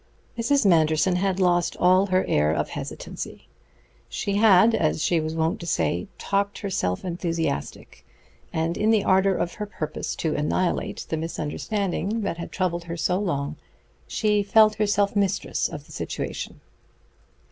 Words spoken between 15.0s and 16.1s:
mistress of the